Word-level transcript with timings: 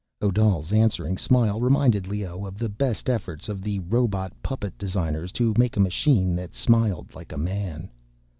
Odal's 0.19 0.71
answering 0.73 1.15
smile 1.15 1.61
reminded 1.61 2.07
Leoh 2.07 2.43
of 2.47 2.57
the 2.57 2.69
best 2.69 3.07
efforts 3.07 3.47
of 3.47 3.61
the 3.61 3.77
robot 3.81 4.33
puppet 4.41 4.75
designers 4.79 5.31
to 5.33 5.53
make 5.59 5.77
a 5.77 5.79
machine 5.79 6.35
that 6.35 6.55
smiled 6.55 7.13
like 7.13 7.31
a 7.31 7.37
man. 7.37 7.87